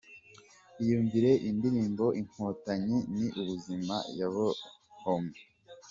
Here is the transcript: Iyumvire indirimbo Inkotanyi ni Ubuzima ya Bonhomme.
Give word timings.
Iyumvire 0.81 1.31
indirimbo 1.49 2.05
Inkotanyi 2.21 2.97
ni 3.15 3.27
Ubuzima 3.41 3.95
ya 4.17 4.27
Bonhomme. 4.33 5.35